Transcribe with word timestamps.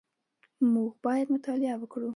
موږ 0.73 0.91
باید 1.05 1.27
مطالعه 1.35 1.75
وکړو 1.79 2.09